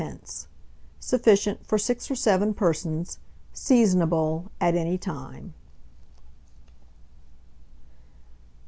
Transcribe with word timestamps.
Sufficient 0.99 1.63
for 1.63 1.77
6 1.77 2.09
or 2.09 2.15
7 2.15 2.55
persons. 2.55 3.19
Seasonable 3.53 4.49
at 4.59 4.73
any 4.73 4.97
time. 4.97 5.53